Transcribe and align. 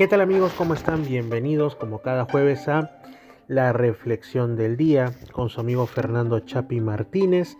¿Qué 0.00 0.08
tal 0.08 0.22
amigos? 0.22 0.54
¿Cómo 0.56 0.72
están? 0.72 1.04
Bienvenidos 1.04 1.76
como 1.76 2.00
cada 2.00 2.24
jueves 2.24 2.68
a 2.68 3.02
la 3.48 3.74
reflexión 3.74 4.56
del 4.56 4.78
día 4.78 5.12
con 5.30 5.50
su 5.50 5.60
amigo 5.60 5.84
Fernando 5.84 6.40
Chapi 6.40 6.80
Martínez 6.80 7.58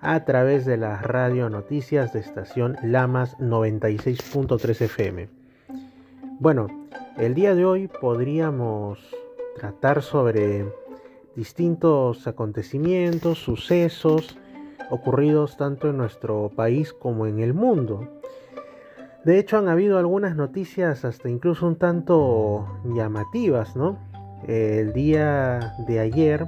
a 0.00 0.24
través 0.24 0.64
de 0.64 0.78
la 0.78 1.02
radio 1.02 1.50
noticias 1.50 2.14
de 2.14 2.20
estación 2.20 2.78
Lamas 2.82 3.36
96.3 3.36 4.80
FM. 4.80 5.28
Bueno, 6.40 6.68
el 7.18 7.34
día 7.34 7.54
de 7.54 7.66
hoy 7.66 7.88
podríamos 7.88 8.98
tratar 9.54 10.00
sobre 10.00 10.64
distintos 11.36 12.26
acontecimientos, 12.26 13.40
sucesos 13.40 14.38
ocurridos 14.88 15.58
tanto 15.58 15.90
en 15.90 15.98
nuestro 15.98 16.50
país 16.56 16.94
como 16.94 17.26
en 17.26 17.40
el 17.40 17.52
mundo. 17.52 18.08
De 19.24 19.38
hecho, 19.38 19.56
han 19.56 19.68
habido 19.68 19.98
algunas 19.98 20.36
noticias 20.36 21.06
hasta 21.06 21.30
incluso 21.30 21.66
un 21.66 21.76
tanto 21.76 22.66
llamativas, 22.84 23.74
¿no? 23.74 23.98
El 24.46 24.92
día 24.92 25.74
de 25.86 25.98
ayer 25.98 26.46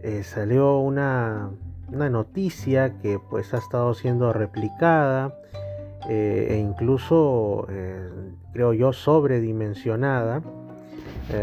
eh, 0.00 0.24
salió 0.24 0.78
una, 0.78 1.50
noticia 1.90 2.98
que 3.00 3.20
pues 3.30 3.54
ha 3.54 3.58
estado 3.58 3.94
siendo 3.94 4.32
replicada 4.32 5.34
eh, 6.08 6.48
e 6.50 6.58
incluso, 6.58 7.66
eh, 7.70 8.10
creo 8.52 8.72
yo, 8.72 8.92
sobredimensionada 8.92 10.42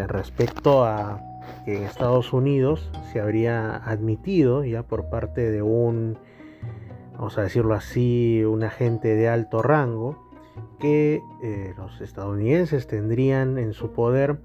respecto 0.07 0.84
a 0.84 1.21
que 1.63 1.77
en 1.77 1.84
Estados 1.84 2.34
Unidos 2.34 2.90
se 3.13 3.21
habría 3.21 3.76
admitido 3.76 4.65
ya 4.65 4.81
por 4.81 5.09
parte 5.09 5.52
de 5.52 5.62
un, 5.62 6.17
vamos 7.13 7.38
a 7.38 7.43
decirlo 7.43 7.76
así, 7.76 8.43
un 8.43 8.63
agente 8.63 9.15
de 9.15 9.29
alto 9.29 9.62
rango, 9.62 10.24
que 10.79 11.21
eh, 11.41 11.73
los 11.77 12.01
estadounidenses 12.01 12.87
tendrían 12.87 13.57
en 13.57 13.73
su 13.73 13.91
poder 13.91 14.37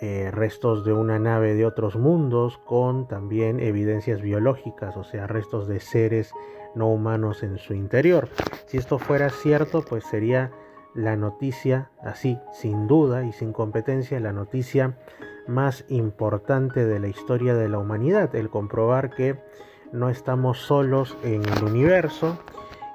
eh, 0.00 0.30
restos 0.30 0.84
de 0.84 0.92
una 0.92 1.18
nave 1.18 1.54
de 1.54 1.64
otros 1.64 1.96
mundos 1.96 2.58
con 2.58 3.08
también 3.08 3.60
evidencias 3.60 4.20
biológicas, 4.20 4.96
o 4.96 5.04
sea, 5.04 5.26
restos 5.26 5.66
de 5.68 5.80
seres 5.80 6.32
no 6.74 6.88
humanos 6.88 7.42
en 7.42 7.56
su 7.56 7.72
interior. 7.72 8.28
Si 8.66 8.76
esto 8.76 8.98
fuera 8.98 9.30
cierto, 9.30 9.82
pues 9.82 10.04
sería 10.04 10.52
la 10.94 11.16
noticia, 11.16 11.90
así, 12.02 12.38
sin 12.52 12.86
duda 12.86 13.24
y 13.24 13.32
sin 13.32 13.52
competencia, 13.52 14.20
la 14.20 14.32
noticia 14.32 14.98
más 15.46 15.84
importante 15.88 16.84
de 16.84 16.98
la 16.98 17.08
historia 17.08 17.54
de 17.54 17.68
la 17.68 17.78
humanidad, 17.78 18.34
el 18.34 18.50
comprobar 18.50 19.10
que 19.10 19.38
no 19.92 20.10
estamos 20.10 20.58
solos 20.58 21.16
en 21.22 21.42
el 21.42 21.64
universo, 21.64 22.38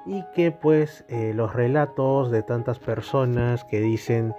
y 0.06 0.24
que 0.34 0.50
pues 0.50 1.04
eh, 1.08 1.32
los 1.34 1.52
relatos 1.52 2.30
de 2.30 2.42
tantas 2.42 2.78
personas 2.78 3.64
que 3.64 3.80
dicen 3.80 4.34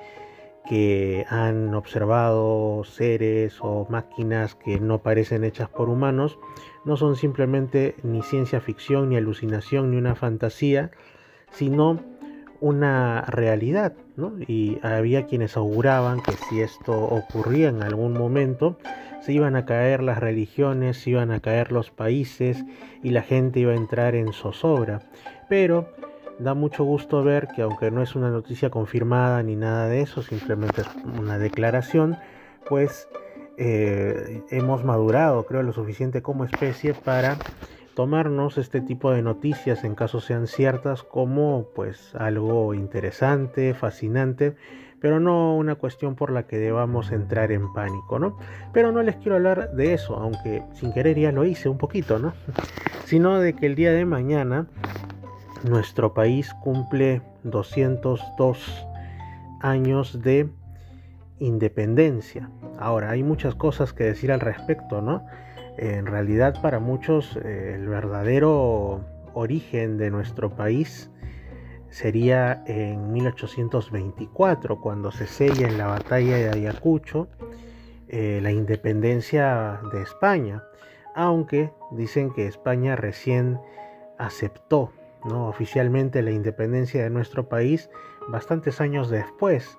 que 0.66 1.26
han 1.30 1.74
observado 1.74 2.84
seres 2.86 3.58
o 3.62 3.86
máquinas 3.90 4.56
que 4.56 4.80
no 4.80 5.00
parecen 5.00 5.44
hechas 5.44 5.70
por 5.70 5.90
humanos 5.90 6.40
no 6.86 6.96
son 6.98 7.16
simplemente 7.16 7.96
ni 8.04 8.22
ciencia 8.22 8.62
ficción, 8.62 9.10
ni 9.10 9.18
alucinación, 9.18 9.92
ni 9.92 9.98
una 9.98 10.16
fantasía, 10.16 10.92
sino 11.52 12.00
una 12.60 13.24
realidad, 13.24 13.94
Y 14.48 14.80
había 14.84 15.26
quienes 15.26 15.58
auguraban 15.58 16.22
que 16.22 16.32
si 16.48 16.62
esto 16.62 16.94
ocurría 16.94 17.68
en 17.68 17.84
algún 17.84 18.14
momento, 18.14 18.78
se 19.24 19.32
iban 19.32 19.56
a 19.56 19.66
caer 19.66 20.04
las 20.04 20.20
religiones, 20.20 20.98
se 20.98 21.12
iban 21.12 21.32
a 21.32 21.40
caer 21.40 21.72
los 21.72 21.92
países 21.92 22.66
y 23.02 23.12
la 23.12 23.22
gente 23.22 23.62
iba 23.62 23.72
a 23.72 23.78
entrar 23.78 24.16
en 24.16 24.34
zozobra. 24.34 25.00
Pero 25.48 25.88
da 26.40 26.54
mucho 26.54 26.84
gusto 26.84 27.24
ver 27.24 27.48
que 27.48 27.62
aunque 27.62 27.90
no 27.90 28.02
es 28.02 28.16
una 28.16 28.30
noticia 28.30 28.70
confirmada 28.70 29.42
ni 29.42 29.56
nada 29.56 29.88
de 29.88 30.02
eso, 30.02 30.22
simplemente 30.22 30.82
es 30.82 30.88
una 31.06 31.38
declaración, 31.38 32.18
pues 32.68 33.08
eh, 33.58 34.42
hemos 34.50 34.84
madurado, 34.84 35.46
creo, 35.46 35.64
lo 35.64 35.72
suficiente 35.72 36.22
como 36.22 36.44
especie 36.44 36.94
para 36.94 37.38
tomarnos 37.96 38.58
este 38.58 38.82
tipo 38.82 39.12
de 39.12 39.22
noticias 39.22 39.84
en 39.84 39.96
caso 39.96 40.20
sean 40.20 40.48
ciertas 40.48 41.04
como 41.04 41.68
pues 41.76 42.14
algo 42.16 42.74
interesante, 42.74 43.74
fascinante, 43.74 44.56
pero 45.04 45.20
no 45.20 45.58
una 45.58 45.76
cuestión 45.76 46.16
por 46.16 46.32
la 46.32 46.44
que 46.44 46.58
debamos 46.58 47.12
entrar 47.12 47.52
en 47.52 47.74
pánico, 47.74 48.20
¿no? 48.20 48.38
Pero 48.72 48.94
no 48.94 49.04
les 49.04 49.18
quiero 49.18 49.36
hablar 49.36 49.74
de 49.74 49.94
eso, 49.94 50.16
aunque 50.16 50.64
sin 50.76 50.94
querer 50.94 51.20
ya 51.20 51.34
lo 51.34 51.44
hice 51.44 51.68
un 51.68 51.78
poquito, 51.78 52.20
¿no? 52.20 52.32
Sino 53.04 53.38
de 53.42 53.52
que 53.52 53.66
el 53.66 53.76
día 53.76 53.92
de 53.92 54.06
mañana 54.06 54.66
nuestro 55.66 56.14
país 56.14 56.54
cumple 56.64 57.22
202 57.44 58.88
años 59.60 60.22
de 60.22 60.48
independencia. 61.40 62.50
Ahora, 62.80 63.10
hay 63.10 63.24
muchas 63.24 63.56
cosas 63.56 63.92
que 63.92 64.06
decir 64.06 64.32
al 64.32 64.40
respecto, 64.40 65.02
¿no? 65.02 65.26
En 65.78 66.06
realidad 66.06 66.62
para 66.62 66.80
muchos 66.80 67.38
eh, 67.44 67.74
el 67.76 67.90
verdadero 67.90 69.02
origen 69.34 69.98
de 69.98 70.12
nuestro 70.12 70.56
país 70.56 71.10
sería 71.94 72.64
en 72.66 73.14
1824, 73.14 74.82
cuando 74.82 75.12
se 75.12 75.28
sella 75.28 75.68
en 75.68 75.78
la 75.78 75.86
batalla 75.86 76.38
de 76.38 76.50
Ayacucho 76.50 77.28
eh, 78.08 78.40
la 78.42 78.52
independencia 78.52 79.80
de 79.92 80.02
España, 80.02 80.64
aunque 81.14 81.72
dicen 81.92 82.34
que 82.34 82.48
España 82.48 82.96
recién 82.96 83.60
aceptó 84.18 84.92
¿no? 85.24 85.48
oficialmente 85.48 86.24
la 86.24 86.32
independencia 86.32 87.04
de 87.04 87.12
nuestro 87.12 87.48
país 87.48 87.92
bastantes 88.28 88.82
años 88.82 89.12
después. 89.12 89.78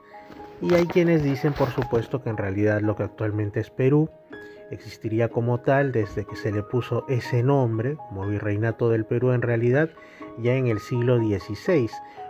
Y 0.62 0.74
hay 0.74 0.86
quienes 0.86 1.24
dicen, 1.24 1.52
por 1.52 1.70
supuesto, 1.70 2.22
que 2.22 2.30
en 2.30 2.36
realidad 2.36 2.80
lo 2.80 2.94
que 2.94 3.02
actualmente 3.02 3.58
es 3.58 3.70
Perú 3.70 4.08
existiría 4.70 5.28
como 5.28 5.60
tal 5.60 5.92
desde 5.92 6.24
que 6.24 6.36
se 6.36 6.52
le 6.52 6.62
puso 6.62 7.04
ese 7.08 7.42
nombre, 7.42 7.96
como 8.08 8.26
virreinato 8.26 8.90
del 8.90 9.04
Perú 9.04 9.32
en 9.32 9.42
realidad, 9.42 9.90
ya 10.38 10.54
en 10.54 10.66
el 10.66 10.80
siglo 10.80 11.18
XVI. 11.18 11.88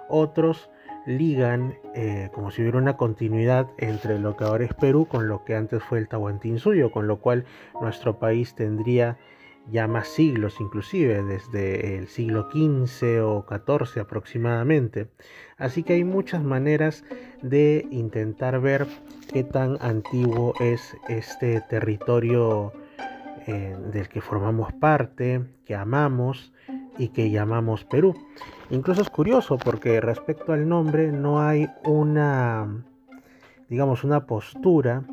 Otros 0.09 0.71
ligan 1.07 1.75
eh, 1.95 2.31
como 2.33 2.51
si 2.51 2.63
hubiera 2.63 2.79
una 2.79 2.97
continuidad 2.97 3.69
entre 3.79 4.19
lo 4.19 4.37
que 4.37 4.45
ahora 4.45 4.65
es 4.65 4.75
Perú 4.75 5.07
con 5.07 5.29
lo 5.29 5.45
que 5.45 5.55
antes 5.55 5.83
fue 5.83 5.99
el 5.99 6.09
Tahuantinsuyo, 6.09 6.91
con 6.91 7.07
lo 7.07 7.21
cual 7.21 7.45
nuestro 7.81 8.19
país 8.19 8.55
tendría 8.55 9.19
ya 9.71 9.87
más 9.87 10.09
siglos, 10.09 10.61
inclusive 10.61 11.23
desde 11.23 11.97
el 11.99 12.09
siglo 12.09 12.49
XV 12.51 13.23
o 13.25 13.47
XIV 13.49 14.03
aproximadamente. 14.03 15.09
Así 15.57 15.83
que 15.83 15.95
hay 15.95 16.05
muchas 16.05 16.43
maneras 16.43 17.05
de 17.43 17.87
intentar 17.91 18.61
ver 18.61 18.87
qué 19.33 19.45
tan 19.45 19.79
antiguo 19.81 20.55
es 20.61 20.97
este 21.09 21.61
territorio 21.63 22.73
eh, 23.47 23.77
del 23.93 24.09
que 24.09 24.21
formamos 24.21 24.73
parte, 24.73 25.43
que 25.65 25.75
amamos 25.75 26.53
y 26.99 27.09
que 27.09 27.31
llamamos 27.31 27.85
Perú. 27.85 28.15
Incluso 28.71 29.03
es 29.03 29.11
curioso 29.11 29.59
porque 29.59 30.01
respecto 30.01 30.53
al 30.53 30.69
nombre 30.69 31.13
no 31.13 31.41
hay 31.41 31.69
una, 31.85 32.85
digamos, 33.69 34.05
una 34.05 34.27
postura 34.27 35.05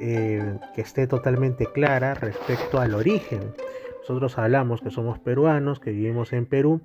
eh, 0.00 0.58
que 0.74 0.80
esté 0.80 1.06
totalmente 1.06 1.66
clara 1.66 2.14
respecto 2.14 2.80
al 2.80 2.94
origen. 2.94 3.52
Nosotros 4.00 4.38
hablamos 4.38 4.80
que 4.80 4.90
somos 4.90 5.18
peruanos, 5.18 5.78
que 5.80 5.90
vivimos 5.90 6.32
en 6.32 6.46
Perú, 6.46 6.80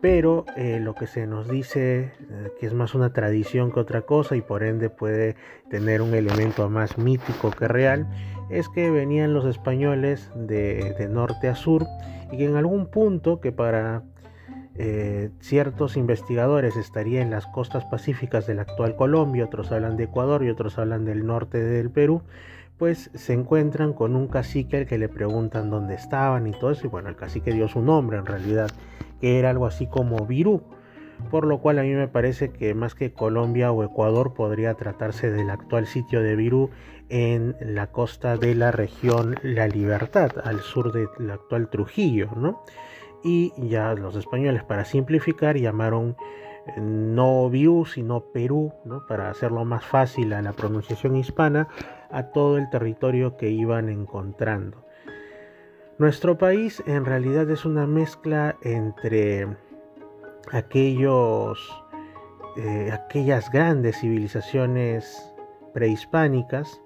pero 0.00 0.44
eh, 0.56 0.78
lo 0.80 0.94
que 0.94 1.06
se 1.06 1.26
nos 1.26 1.48
dice 1.48 2.12
eh, 2.30 2.52
que 2.60 2.66
es 2.66 2.74
más 2.74 2.94
una 2.94 3.12
tradición 3.12 3.72
que 3.72 3.80
otra 3.80 4.02
cosa 4.02 4.36
y 4.36 4.42
por 4.42 4.62
ende 4.62 4.90
puede 4.90 5.36
tener 5.68 6.02
un 6.02 6.14
elemento 6.14 6.68
más 6.70 6.98
mítico 6.98 7.50
que 7.50 7.66
real, 7.66 8.06
es 8.50 8.68
que 8.68 8.90
venían 8.90 9.34
los 9.34 9.44
españoles 9.44 10.30
de, 10.34 11.08
norte 11.10 11.48
a 11.48 11.54
sur 11.54 11.84
y 12.30 12.36
que 12.36 12.44
en 12.44 12.56
algún 12.56 12.86
punto 12.86 13.40
que 13.40 13.52
para 13.52 14.02
eh, 14.76 15.30
ciertos 15.40 15.96
investigadores 15.96 16.76
estaría 16.76 17.22
en 17.22 17.30
las 17.30 17.46
costas 17.46 17.84
pacíficas 17.86 18.46
del 18.46 18.60
actual 18.60 18.94
Colombia, 18.94 19.46
otros 19.46 19.72
hablan 19.72 19.96
de 19.96 20.04
Ecuador 20.04 20.44
y 20.44 20.50
otros 20.50 20.78
hablan 20.78 21.04
del 21.04 21.26
norte 21.26 21.58
del 21.62 21.90
Perú, 21.90 22.22
pues 22.78 23.10
se 23.14 23.32
encuentran 23.32 23.92
con 23.92 24.16
un 24.16 24.28
cacique 24.28 24.76
al 24.76 24.86
que 24.86 24.98
le 24.98 25.08
preguntan 25.08 25.70
dónde 25.70 25.94
estaban 25.94 26.46
y 26.46 26.52
todo 26.52 26.70
eso, 26.70 26.86
y 26.86 26.90
bueno, 26.90 27.08
el 27.08 27.16
cacique 27.16 27.52
dio 27.52 27.68
su 27.68 27.80
nombre 27.80 28.18
en 28.18 28.26
realidad, 28.26 28.70
que 29.20 29.38
era 29.38 29.50
algo 29.50 29.66
así 29.66 29.86
como 29.86 30.26
Virú, 30.26 30.62
por 31.30 31.46
lo 31.46 31.58
cual 31.60 31.78
a 31.78 31.82
mí 31.82 31.94
me 31.94 32.08
parece 32.08 32.50
que 32.50 32.74
más 32.74 32.94
que 32.94 33.12
Colombia 33.12 33.72
o 33.72 33.82
Ecuador 33.82 34.34
podría 34.34 34.74
tratarse 34.74 35.30
del 35.30 35.48
actual 35.48 35.86
sitio 35.86 36.22
de 36.22 36.36
Virú 36.36 36.70
en 37.08 37.56
la 37.60 37.86
costa 37.86 38.36
de 38.36 38.54
la 38.54 38.72
región 38.72 39.36
La 39.42 39.68
Libertad, 39.68 40.32
al 40.44 40.60
sur 40.60 40.92
del 40.92 41.30
actual 41.30 41.70
Trujillo, 41.70 42.30
¿no? 42.36 42.62
Y 43.24 43.52
ya 43.56 43.94
los 43.94 44.16
españoles, 44.16 44.62
para 44.64 44.84
simplificar, 44.84 45.56
llamaron 45.56 46.16
no 46.76 47.48
Viu, 47.48 47.86
sino 47.86 48.20
Perú, 48.32 48.72
para 49.08 49.30
hacerlo 49.30 49.64
más 49.64 49.84
fácil 49.84 50.32
a 50.32 50.42
la 50.42 50.52
pronunciación 50.52 51.16
hispana, 51.16 51.68
a 52.10 52.24
todo 52.24 52.58
el 52.58 52.68
territorio 52.70 53.36
que 53.36 53.50
iban 53.50 53.88
encontrando. 53.88 54.84
Nuestro 55.98 56.36
país 56.36 56.82
en 56.86 57.04
realidad 57.04 57.50
es 57.50 57.64
una 57.64 57.86
mezcla 57.86 58.56
entre 58.62 59.48
aquellos 60.52 61.58
eh, 62.58 62.90
aquellas 62.90 63.50
grandes 63.50 64.00
civilizaciones 64.00 65.30
prehispánicas, 65.74 66.80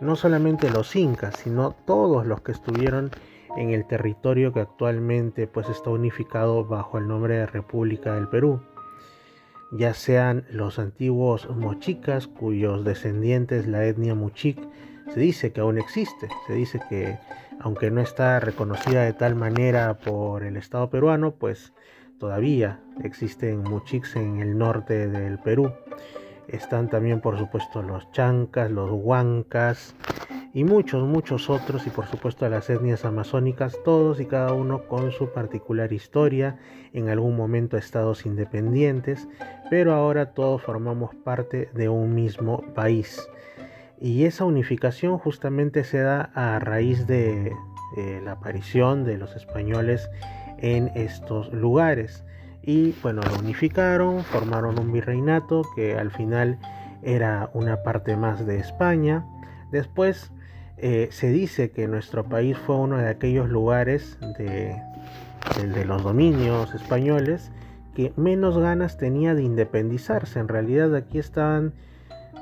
no 0.00 0.14
solamente 0.14 0.70
los 0.70 0.94
incas, 0.94 1.34
sino 1.36 1.72
todos 1.84 2.24
los 2.26 2.42
que 2.42 2.52
estuvieron 2.52 3.10
en 3.56 3.70
el 3.70 3.86
territorio 3.86 4.52
que 4.52 4.60
actualmente 4.60 5.48
pues 5.48 5.68
está 5.68 5.90
unificado 5.90 6.64
bajo 6.64 6.98
el 6.98 7.08
nombre 7.08 7.38
de 7.38 7.46
República 7.46 8.14
del 8.14 8.28
Perú, 8.28 8.60
ya 9.78 9.94
sean 9.94 10.44
los 10.50 10.78
antiguos 10.78 11.48
mochicas 11.50 12.26
cuyos 12.26 12.84
descendientes 12.84 13.66
la 13.66 13.84
etnia 13.84 14.14
muchic 14.14 14.58
se 15.12 15.20
dice 15.20 15.52
que 15.52 15.60
aún 15.60 15.78
existe, 15.78 16.28
se 16.46 16.54
dice 16.54 16.80
que 16.88 17.18
aunque 17.60 17.90
no 17.90 18.00
está 18.00 18.40
reconocida 18.40 19.02
de 19.02 19.12
tal 19.12 19.34
manera 19.34 19.94
por 19.94 20.42
el 20.42 20.56
Estado 20.56 20.90
peruano, 20.90 21.32
pues 21.32 21.72
todavía 22.18 22.80
existen 23.02 23.62
muchics 23.62 24.16
en 24.16 24.40
el 24.40 24.58
norte 24.58 25.08
del 25.08 25.38
Perú. 25.38 25.72
Están 26.48 26.88
también 26.88 27.20
por 27.20 27.38
supuesto 27.38 27.82
los 27.82 28.10
chancas, 28.12 28.70
los 28.70 28.90
huancas 28.92 29.94
y 30.56 30.64
muchos, 30.64 31.06
muchos 31.06 31.50
otros 31.50 31.86
y 31.86 31.90
por 31.90 32.06
supuesto 32.06 32.48
las 32.48 32.70
etnias 32.70 33.04
amazónicas, 33.04 33.76
todos 33.84 34.20
y 34.20 34.24
cada 34.24 34.54
uno 34.54 34.88
con 34.88 35.12
su 35.12 35.28
particular 35.28 35.92
historia, 35.92 36.58
en 36.94 37.10
algún 37.10 37.36
momento 37.36 37.76
estados 37.76 38.24
independientes, 38.24 39.28
pero 39.68 39.92
ahora 39.92 40.32
todos 40.32 40.62
formamos 40.62 41.14
parte 41.14 41.68
de 41.74 41.90
un 41.90 42.14
mismo 42.14 42.62
país. 42.74 43.28
Y 44.00 44.24
esa 44.24 44.46
unificación 44.46 45.18
justamente 45.18 45.84
se 45.84 45.98
da 45.98 46.30
a 46.32 46.58
raíz 46.58 47.06
de 47.06 47.52
la 48.24 48.32
aparición 48.32 49.04
de 49.04 49.18
los 49.18 49.36
españoles 49.36 50.08
en 50.56 50.88
estos 50.94 51.52
lugares. 51.52 52.24
Y 52.62 52.94
bueno, 53.02 53.20
lo 53.30 53.40
unificaron, 53.40 54.24
formaron 54.24 54.78
un 54.78 54.90
virreinato 54.90 55.64
que 55.74 55.98
al 55.98 56.10
final 56.10 56.58
era 57.02 57.50
una 57.52 57.82
parte 57.82 58.16
más 58.16 58.46
de 58.46 58.58
España. 58.58 59.22
Después 59.70 60.32
eh, 60.78 61.08
se 61.10 61.30
dice 61.30 61.70
que 61.70 61.88
nuestro 61.88 62.24
país 62.24 62.56
fue 62.58 62.76
uno 62.76 62.98
de 62.98 63.08
aquellos 63.08 63.48
lugares 63.48 64.18
de, 64.38 64.76
los 65.86 66.02
dominios 66.02 66.74
españoles 66.74 67.50
que 67.94 68.12
menos 68.16 68.58
ganas 68.58 68.98
tenía 68.98 69.34
de 69.34 69.42
independizarse. 69.42 70.38
En 70.38 70.48
realidad 70.48 70.94
aquí 70.94 71.18
estaban, 71.18 71.72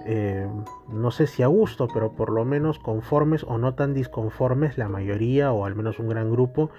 eh, 0.04 0.48
no 0.88 1.12
sé 1.12 1.28
si 1.28 1.44
a 1.44 1.46
gusto, 1.46 1.86
pero 1.92 2.12
por 2.12 2.30
lo 2.30 2.44
menos 2.44 2.80
conformes 2.80 3.44
o 3.44 3.56
no 3.58 3.74
tan 3.74 3.94
disconformes 3.94 4.78
la 4.78 4.88
mayoría 4.88 5.52
o 5.52 5.64
al 5.64 5.76
menos 5.76 6.00
un 6.00 6.08
gran 6.08 6.30
grupo 6.32 6.70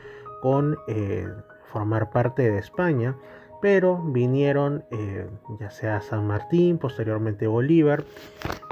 con 0.42 0.78
eh, 0.90 1.28
formar 1.72 2.10
parte 2.10 2.52
de 2.52 2.58
España, 2.58 3.16
pero 3.62 3.98
vinieron 3.98 4.86
eh, 4.92 5.28
ya 5.60 5.70
sea 5.70 6.02
San 6.02 6.28
Martín, 6.28 6.78
posteriormente 6.78 7.48
Bolívar, 7.48 8.04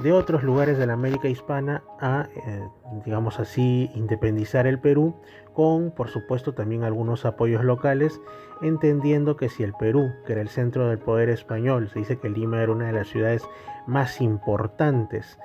de 0.01 0.11
otros 0.11 0.43
lugares 0.43 0.77
de 0.77 0.87
la 0.87 0.93
América 0.93 1.27
hispana 1.27 1.83
a, 1.99 2.27
eh, 2.35 2.67
digamos 3.05 3.39
así, 3.39 3.89
independizar 3.95 4.67
el 4.67 4.79
Perú, 4.79 5.15
con 5.53 5.91
por 5.91 6.09
supuesto 6.09 6.53
también 6.53 6.83
algunos 6.83 7.25
apoyos 7.25 7.63
locales, 7.63 8.19
entendiendo 8.61 9.37
que 9.37 9.49
si 9.49 9.63
el 9.63 9.73
Perú, 9.73 10.11
que 10.25 10.33
era 10.33 10.41
el 10.41 10.49
centro 10.49 10.87
del 10.87 10.99
poder 10.99 11.29
español, 11.29 11.89
se 11.89 11.99
dice 11.99 12.17
que 12.17 12.29
Lima 12.29 12.61
era 12.61 12.71
una 12.71 12.87
de 12.87 12.93
las 12.93 13.07
ciudades 13.07 13.43
más 13.87 14.21
importantes 14.21 15.37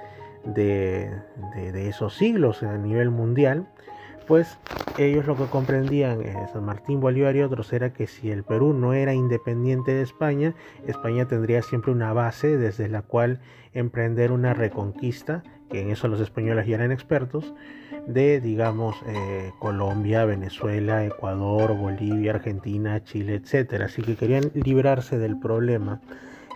de, 0.45 1.11
de 1.55 1.89
esos 1.89 2.15
siglos 2.15 2.63
a 2.63 2.79
nivel 2.79 3.11
mundial, 3.11 3.67
pues 4.29 4.59
ellos 4.99 5.27
lo 5.27 5.37
que 5.37 5.47
comprendían, 5.47 6.23
San 6.53 6.65
Martín 6.65 7.01
Bolívar 7.01 7.35
y 7.35 7.43
otros, 7.43 7.73
era 7.73 7.93
que 7.93 8.07
si 8.07 8.31
el 8.31 8.45
Perú 8.45 8.75
no 8.75 8.93
era 8.93 9.15
independiente 9.15 9.93
de 9.93 10.03
España, 10.03 10.55
España 10.87 11.27
tendría 11.27 11.63
siempre 11.63 11.93
una 11.93 12.13
base 12.13 12.59
desde 12.59 12.89
la 12.89 13.03
cual 13.03 13.41
emprender 13.73 14.31
una 14.31 14.53
reconquista, 14.55 15.43
que 15.71 15.81
en 15.81 15.91
eso 15.91 16.09
los 16.09 16.21
españoles 16.21 16.67
ya 16.67 16.77
eran 16.77 16.93
expertos, 16.93 17.55
de, 18.07 18.41
digamos, 18.41 18.97
eh, 19.07 19.53
Colombia, 19.59 20.25
Venezuela, 20.25 21.05
Ecuador, 21.05 21.77
Bolivia, 21.77 22.33
Argentina, 22.33 23.03
Chile, 23.05 23.43
etc. 23.43 23.83
Así 23.83 24.03
que 24.03 24.17
querían 24.17 24.51
librarse 24.55 25.19
del 25.19 25.39
problema. 25.39 26.01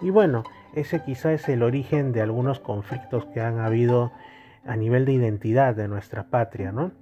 Y 0.00 0.10
bueno, 0.10 0.44
ese 0.74 1.02
quizá 1.04 1.32
es 1.32 1.48
el 1.48 1.62
origen 1.62 2.12
de 2.12 2.22
algunos 2.22 2.58
conflictos 2.58 3.26
que 3.26 3.40
han 3.40 3.60
habido 3.60 4.12
a 4.66 4.76
nivel 4.76 5.04
de 5.04 5.12
identidad 5.12 5.74
de 5.74 5.88
nuestra 5.88 6.24
patria, 6.24 6.72
¿no? 6.72 6.92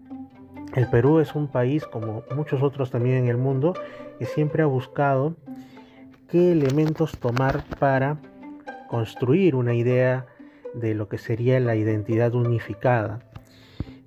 El 0.75 0.87
Perú 0.89 1.19
es 1.19 1.35
un 1.35 1.49
país, 1.49 1.85
como 1.85 2.23
muchos 2.35 2.63
otros 2.63 2.91
también 2.91 3.17
en 3.17 3.29
el 3.29 3.37
mundo, 3.37 3.75
que 4.19 4.27
siempre 4.27 4.63
ha 4.63 4.67
buscado 4.67 5.35
qué 6.29 6.53
elementos 6.53 7.19
tomar 7.19 7.65
para 7.79 8.19
construir 8.89 9.57
una 9.57 9.75
idea 9.75 10.27
de 10.75 10.95
lo 10.95 11.09
que 11.09 11.19
sería 11.19 11.59
la 11.59 11.75
identidad 11.75 12.35
unificada, 12.35 13.21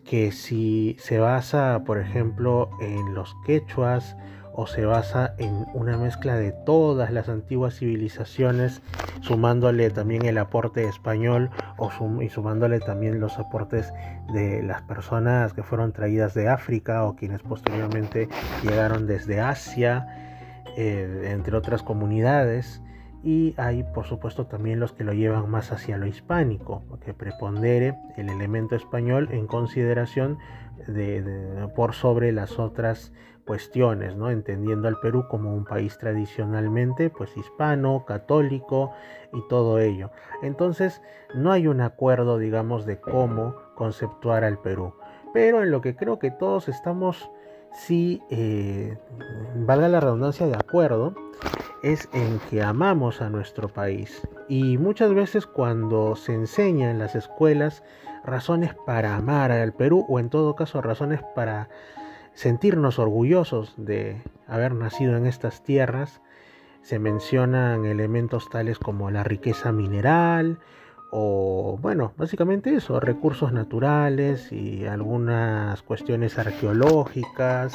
que 0.05 0.31
si 0.31 0.95
se 0.99 1.19
basa, 1.19 1.83
por 1.85 1.99
ejemplo, 1.99 2.69
en 2.79 3.13
los 3.13 3.35
quechuas, 3.45 4.15
o 4.53 4.67
se 4.67 4.85
basa 4.85 5.33
en 5.39 5.65
una 5.73 5.97
mezcla 5.97 6.35
de 6.35 6.51
todas 6.51 7.11
las 7.11 7.27
antiguas 7.27 7.79
civilizaciones, 7.79 8.81
sumándole 9.21 9.89
también 9.89 10.25
el 10.25 10.37
aporte 10.37 10.85
español 10.85 11.49
o 11.77 11.91
y 12.21 12.29
sumándole 12.29 12.79
también 12.79 13.19
los 13.19 13.37
aportes 13.39 13.93
de 14.33 14.63
las 14.63 14.81
personas 14.83 15.53
que 15.53 15.63
fueron 15.63 15.93
traídas 15.93 16.33
de 16.33 16.49
África 16.49 17.03
o 17.05 17.15
quienes 17.15 17.41
posteriormente 17.41 18.29
llegaron 18.63 19.07
desde 19.07 19.39
Asia, 19.39 20.07
eh, 20.77 21.29
entre 21.31 21.55
otras 21.55 21.83
comunidades. 21.83 22.81
Y 23.23 23.53
hay 23.57 23.83
por 23.83 24.05
supuesto 24.05 24.47
también 24.47 24.81
los 24.81 24.91
que 24.91 25.05
lo 25.05 25.13
llevan 25.13 25.49
más 25.49 25.71
hacia 25.71 25.97
lo 25.97 26.05
hispánico, 26.05 26.83
que 27.05 27.13
prepondere 27.13 27.95
el 28.17 28.29
elemento 28.29 28.75
español 28.75 29.29
en 29.31 29.47
consideración 29.47 30.37
por 31.75 31.93
sobre 31.93 32.31
las 32.31 32.59
otras 32.59 33.13
cuestiones, 33.45 34.15
¿no? 34.15 34.29
entendiendo 34.29 34.87
al 34.87 34.99
Perú 34.99 35.25
como 35.29 35.53
un 35.53 35.65
país 35.65 35.97
tradicionalmente 35.97 37.09
pues 37.09 37.35
hispano, 37.37 38.05
católico 38.05 38.91
y 39.33 39.41
todo 39.47 39.79
ello. 39.79 40.11
Entonces 40.41 41.01
no 41.35 41.51
hay 41.51 41.67
un 41.67 41.81
acuerdo, 41.81 42.37
digamos, 42.37 42.85
de 42.85 42.99
cómo 42.99 43.55
conceptuar 43.75 44.43
al 44.43 44.59
Perú, 44.59 44.93
pero 45.33 45.61
en 45.63 45.71
lo 45.71 45.81
que 45.81 45.95
creo 45.95 46.19
que 46.19 46.31
todos 46.31 46.69
estamos, 46.69 47.29
sí, 47.73 48.21
eh, 48.29 48.97
valga 49.55 49.87
la 49.89 49.99
redundancia, 49.99 50.47
de 50.47 50.55
acuerdo, 50.55 51.13
es 51.81 52.07
en 52.13 52.39
que 52.49 52.61
amamos 52.61 53.21
a 53.21 53.29
nuestro 53.29 53.67
país. 53.67 54.21
Y 54.47 54.77
muchas 54.77 55.13
veces 55.13 55.45
cuando 55.45 56.15
se 56.15 56.33
enseña 56.33 56.91
en 56.91 56.99
las 56.99 57.15
escuelas 57.15 57.83
razones 58.23 58.73
para 58.85 59.15
amar 59.15 59.51
al 59.51 59.73
Perú, 59.73 60.05
o 60.07 60.19
en 60.19 60.29
todo 60.29 60.55
caso 60.55 60.81
razones 60.81 61.21
para 61.35 61.67
sentirnos 62.33 62.99
orgullosos 62.99 63.73
de 63.77 64.21
haber 64.47 64.73
nacido 64.73 65.17
en 65.17 65.25
estas 65.25 65.63
tierras. 65.63 66.21
Se 66.81 66.99
mencionan 66.99 67.85
elementos 67.85 68.49
tales 68.49 68.77
como 68.79 69.11
la 69.11 69.23
riqueza 69.23 69.71
mineral 69.71 70.59
o, 71.11 71.77
bueno, 71.81 72.13
básicamente 72.17 72.75
eso, 72.75 72.99
recursos 72.99 73.53
naturales 73.53 74.51
y 74.51 74.85
algunas 74.85 75.81
cuestiones 75.83 76.39
arqueológicas. 76.39 77.73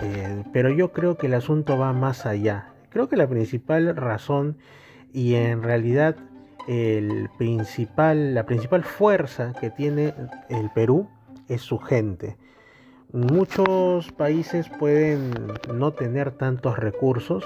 Eh, 0.00 0.42
pero 0.52 0.70
yo 0.70 0.92
creo 0.92 1.16
que 1.16 1.26
el 1.26 1.34
asunto 1.34 1.78
va 1.78 1.92
más 1.92 2.26
allá. 2.26 2.72
Creo 2.90 3.08
que 3.08 3.16
la 3.16 3.28
principal 3.28 3.94
razón 3.94 4.56
y 5.12 5.34
en 5.34 5.62
realidad 5.62 6.16
el 6.66 7.28
principal, 7.38 8.34
la 8.34 8.46
principal 8.46 8.82
fuerza 8.82 9.52
que 9.60 9.70
tiene 9.70 10.14
el 10.48 10.70
Perú 10.70 11.08
es 11.48 11.60
su 11.60 11.78
gente. 11.78 12.36
Muchos 13.14 14.10
países 14.10 14.68
pueden 14.68 15.30
no 15.72 15.92
tener 15.92 16.32
tantos 16.32 16.76
recursos, 16.76 17.44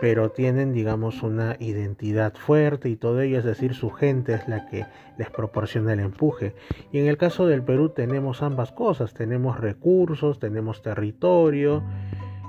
pero 0.00 0.30
tienen, 0.30 0.72
digamos, 0.72 1.22
una 1.22 1.54
identidad 1.60 2.32
fuerte 2.32 2.88
y 2.88 2.96
todo 2.96 3.20
ello, 3.20 3.38
es 3.38 3.44
decir, 3.44 3.74
su 3.74 3.90
gente 3.90 4.32
es 4.32 4.48
la 4.48 4.64
que 4.70 4.86
les 5.18 5.28
proporciona 5.28 5.92
el 5.92 6.00
empuje. 6.00 6.54
Y 6.92 6.98
en 6.98 7.08
el 7.08 7.18
caso 7.18 7.46
del 7.46 7.62
Perú 7.62 7.90
tenemos 7.90 8.40
ambas 8.40 8.72
cosas, 8.72 9.12
tenemos 9.12 9.60
recursos, 9.60 10.38
tenemos 10.38 10.80
territorio 10.80 11.82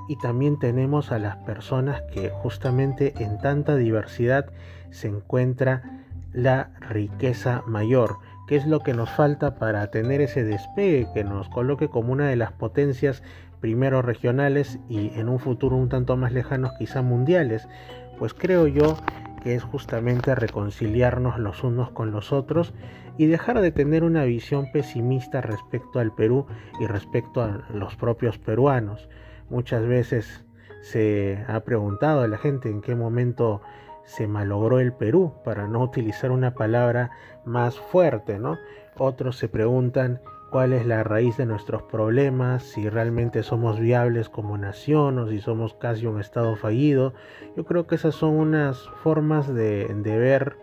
y 0.08 0.17
también 0.20 0.58
tenemos 0.58 1.12
a 1.12 1.20
las 1.20 1.36
personas 1.36 2.01
que 2.13 2.29
justamente 2.29 3.13
en 3.17 3.39
tanta 3.39 3.75
diversidad 3.75 4.46
se 4.89 5.10
encuentra 5.10 6.01
la 6.32 6.72
riqueza 6.79 7.62
mayor. 7.67 8.20
¿Qué 8.47 8.57
es 8.57 8.67
lo 8.67 8.81
que 8.81 8.93
nos 8.93 9.09
falta 9.09 9.55
para 9.55 9.88
tener 9.88 10.19
ese 10.19 10.43
despegue 10.43 11.07
que 11.13 11.23
nos 11.23 11.47
coloque 11.47 11.88
como 11.88 12.12
una 12.12 12.27
de 12.27 12.35
las 12.35 12.51
potencias 12.51 13.23
primero 13.62 14.01
regionales 14.01 14.79
y 14.89 15.17
en 15.17 15.29
un 15.29 15.39
futuro 15.39 15.77
un 15.77 15.88
tanto 15.88 16.17
más 16.17 16.33
lejanos 16.33 16.73
quizá 16.77 17.01
mundiales? 17.01 17.69
Pues 18.19 18.33
creo 18.33 18.67
yo 18.67 18.97
que 19.43 19.55
es 19.55 19.63
justamente 19.63 20.35
reconciliarnos 20.35 21.39
los 21.39 21.63
unos 21.63 21.91
con 21.91 22.12
los 22.12 22.33
otros 22.33 22.73
y 23.17 23.27
dejar 23.27 23.62
de 23.62 23.71
tener 23.71 24.03
una 24.03 24.25
visión 24.25 24.71
pesimista 24.71 25.39
respecto 25.39 26.00
al 26.00 26.13
Perú 26.13 26.45
y 26.79 26.88
respecto 26.88 27.41
a 27.41 27.65
los 27.73 27.95
propios 27.95 28.38
peruanos. 28.39 29.07
Muchas 29.50 29.85
veces 29.85 30.43
se 30.81 31.45
ha 31.47 31.62
preguntado 31.62 32.21
a 32.21 32.27
la 32.27 32.38
gente 32.38 32.69
en 32.69 32.81
qué 32.81 32.95
momento 32.95 33.62
se 34.05 34.27
malogró 34.27 34.79
el 34.79 34.93
Perú, 34.93 35.33
para 35.43 35.67
no 35.67 35.81
utilizar 35.81 36.31
una 36.31 36.53
palabra 36.53 37.12
más 37.45 37.79
fuerte, 37.79 38.39
¿no? 38.39 38.57
Otros 38.98 39.38
se 39.38 39.48
preguntan 39.48 40.19
cuál 40.51 40.74
es 40.74 40.86
la 40.86 41.03
raíz 41.03 41.38
de 41.38 41.48
nuestros 41.48 41.81
problemas, 41.83 42.63
si 42.63 42.88
realmente 42.88 43.41
somos 43.41 43.79
viables 43.79 44.29
como 44.29 44.57
nación 44.57 45.17
o 45.17 45.27
si 45.27 45.39
somos 45.39 45.74
casi 45.74 46.05
un 46.05 46.19
estado 46.19 46.55
fallido. 46.55 47.13
Yo 47.57 47.65
creo 47.65 47.88
que 47.88 47.95
esas 47.95 48.13
son 48.13 48.36
unas 48.36 48.77
formas 49.01 49.51
de, 49.51 49.88
de 49.88 50.17
ver 50.17 50.57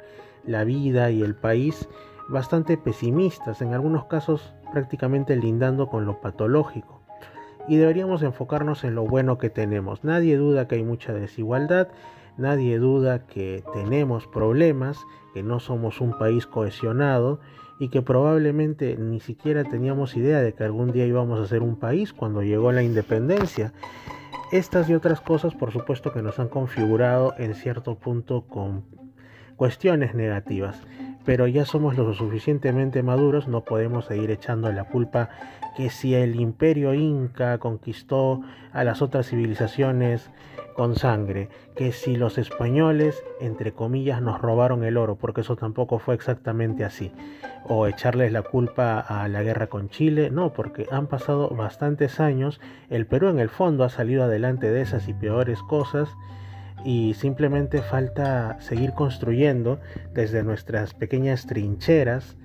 la 0.44 0.64
vida 0.64 1.10
y 1.10 1.22
el 1.22 1.34
país 1.34 1.88
bastante 2.28 2.76
pesimistas, 2.76 3.62
en 3.62 3.74
algunos 3.74 4.04
casos 4.04 4.54
prácticamente 4.72 5.34
lindando 5.34 5.88
con 5.88 6.06
lo 6.06 6.20
patológico. 6.20 7.00
Y 7.66 7.76
deberíamos 7.76 8.22
enfocarnos 8.22 8.84
en 8.84 8.94
lo 8.94 9.04
bueno 9.04 9.38
que 9.38 9.50
tenemos. 9.50 10.04
Nadie 10.04 10.36
duda 10.36 10.68
que 10.68 10.76
hay 10.76 10.84
mucha 10.84 11.12
desigualdad, 11.12 11.88
nadie 12.40 12.78
duda 12.78 13.26
que 13.26 13.62
tenemos 13.72 14.26
problemas, 14.26 14.98
que 15.32 15.42
no 15.42 15.60
somos 15.60 16.00
un 16.00 16.18
país 16.18 16.46
cohesionado 16.46 17.40
y 17.78 17.88
que 17.88 18.02
probablemente 18.02 18.96
ni 18.96 19.20
siquiera 19.20 19.64
teníamos 19.64 20.16
idea 20.16 20.40
de 20.40 20.52
que 20.52 20.64
algún 20.64 20.92
día 20.92 21.06
íbamos 21.06 21.38
a 21.40 21.46
ser 21.46 21.62
un 21.62 21.76
país 21.76 22.12
cuando 22.12 22.42
llegó 22.42 22.72
la 22.72 22.82
independencia. 22.82 23.72
Estas 24.52 24.90
y 24.90 24.94
otras 24.94 25.20
cosas, 25.20 25.54
por 25.54 25.70
supuesto, 25.70 26.12
que 26.12 26.22
nos 26.22 26.38
han 26.38 26.48
configurado 26.48 27.34
en 27.38 27.54
cierto 27.54 27.94
punto 27.94 28.42
con 28.48 28.84
cuestiones 29.56 30.14
negativas 30.14 30.82
pero 31.24 31.46
ya 31.46 31.64
somos 31.64 31.96
lo 31.96 32.14
suficientemente 32.14 33.02
maduros, 33.02 33.46
no 33.48 33.62
podemos 33.64 34.06
seguir 34.06 34.30
echando 34.30 34.72
la 34.72 34.84
culpa 34.84 35.28
que 35.80 35.88
si 35.88 36.14
el 36.14 36.38
imperio 36.38 36.92
inca 36.92 37.56
conquistó 37.56 38.42
a 38.70 38.84
las 38.84 39.00
otras 39.00 39.30
civilizaciones 39.30 40.30
con 40.74 40.94
sangre, 40.94 41.48
que 41.74 41.92
si 41.92 42.16
los 42.16 42.36
españoles, 42.36 43.24
entre 43.40 43.72
comillas, 43.72 44.20
nos 44.20 44.42
robaron 44.42 44.84
el 44.84 44.98
oro, 44.98 45.16
porque 45.16 45.40
eso 45.40 45.56
tampoco 45.56 45.98
fue 45.98 46.14
exactamente 46.14 46.84
así, 46.84 47.12
o 47.64 47.86
echarles 47.86 48.30
la 48.30 48.42
culpa 48.42 49.00
a 49.00 49.26
la 49.28 49.42
guerra 49.42 49.68
con 49.68 49.88
Chile, 49.88 50.28
no, 50.30 50.52
porque 50.52 50.86
han 50.90 51.06
pasado 51.06 51.48
bastantes 51.48 52.20
años, 52.20 52.60
el 52.90 53.06
Perú 53.06 53.28
en 53.28 53.38
el 53.38 53.48
fondo 53.48 53.84
ha 53.84 53.88
salido 53.88 54.24
adelante 54.24 54.70
de 54.70 54.82
esas 54.82 55.08
y 55.08 55.14
peores 55.14 55.62
cosas, 55.62 56.10
y 56.84 57.14
simplemente 57.14 57.80
falta 57.80 58.60
seguir 58.60 58.92
construyendo 58.92 59.80
desde 60.12 60.42
nuestras 60.42 60.92
pequeñas 60.92 61.46
trincheras, 61.46 62.36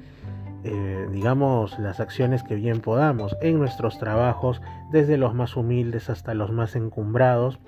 eh, 0.68 1.08
digamos, 1.12 1.78
las 1.78 2.00
acciones 2.00 2.42
que 2.42 2.56
bien 2.56 2.80
podamos 2.82 3.38
en 3.42 3.60
nuestros 3.60 4.00
trabajos, 4.00 4.64
desde 4.92 5.16
los 5.16 5.36
más 5.36 5.56
humildes 5.56 6.10
hasta 6.10 6.34
los 6.34 6.52
más 6.52 6.76
encumbrados, 6.76 7.60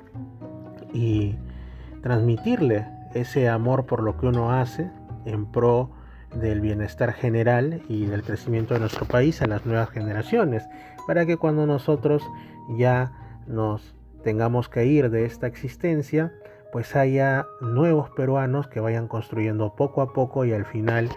y 0.94 1.36
transmitirle 2.01 2.88
ese 3.13 3.50
amor 3.50 3.86
por 3.86 4.01
lo 4.01 4.18
que 4.18 4.25
uno 4.25 4.51
hace 4.51 4.89
en 5.25 5.46
pro 5.46 5.92
del 6.34 6.60
bienestar 6.60 7.13
general 7.13 7.84
y 7.88 8.08
del 8.08 8.24
crecimiento 8.24 8.74
de 8.74 8.80
nuestro 8.80 9.06
país 9.06 9.44
a 9.44 9.48
las 9.48 9.63
nuevas 9.63 9.92
generaciones, 9.92 10.68
para 11.06 11.27
que 11.27 11.38
cuando 11.38 11.68
nosotros 11.68 12.24
ya 12.80 13.12
nos 13.46 13.96
tengamos 14.24 14.70
que 14.70 14.88
ir 14.88 15.12
de 15.12 15.25
esta 15.25 15.46
existencia, 15.46 16.34
pues 16.72 16.96
haya 16.96 17.46
nuevos 17.62 18.10
peruanos 18.10 18.68
que 18.68 18.80
vayan 18.80 19.08
construyendo 19.08 19.75
poco 19.75 20.01
a 20.01 20.13
poco 20.13 20.46
y 20.46 20.54
al 20.54 20.66
final 20.66 21.10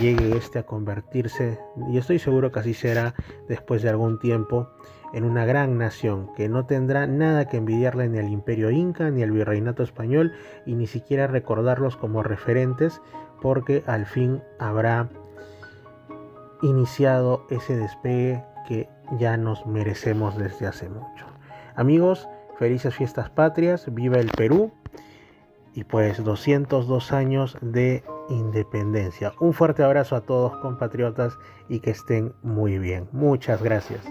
llegue 0.00 0.36
este 0.36 0.58
a 0.58 0.66
convertirse, 0.66 1.58
y 1.90 1.98
estoy 1.98 2.18
seguro 2.18 2.52
que 2.52 2.60
así 2.60 2.74
será 2.74 3.14
después 3.48 3.82
de 3.82 3.88
algún 3.88 4.18
tiempo, 4.18 4.68
en 5.12 5.24
una 5.24 5.44
gran 5.44 5.78
nación 5.78 6.30
que 6.36 6.48
no 6.48 6.66
tendrá 6.66 7.06
nada 7.06 7.48
que 7.48 7.56
envidiarle 7.56 8.08
ni 8.08 8.18
al 8.18 8.28
imperio 8.28 8.70
inca 8.70 9.10
ni 9.10 9.22
al 9.22 9.30
virreinato 9.30 9.82
español 9.82 10.32
y 10.66 10.74
ni 10.74 10.86
siquiera 10.86 11.26
recordarlos 11.26 11.96
como 11.96 12.22
referentes 12.22 13.00
porque 13.40 13.82
al 13.86 14.06
fin 14.06 14.42
habrá 14.58 15.08
iniciado 16.62 17.46
ese 17.50 17.76
despegue 17.76 18.44
que 18.66 18.88
ya 19.18 19.36
nos 19.36 19.64
merecemos 19.66 20.36
desde 20.36 20.66
hace 20.66 20.88
mucho. 20.88 21.26
Amigos, 21.74 22.28
felices 22.58 22.94
fiestas 22.94 23.30
patrias, 23.30 23.86
viva 23.94 24.18
el 24.18 24.30
Perú 24.30 24.72
y 25.74 25.84
pues 25.84 26.22
202 26.22 27.12
años 27.12 27.56
de 27.62 28.02
independencia. 28.28 29.32
Un 29.40 29.52
fuerte 29.52 29.82
abrazo 29.82 30.16
a 30.16 30.20
todos 30.22 30.56
compatriotas 30.58 31.38
y 31.68 31.80
que 31.80 31.90
estén 31.90 32.34
muy 32.42 32.78
bien. 32.78 33.08
Muchas 33.12 33.62
gracias. 33.62 34.04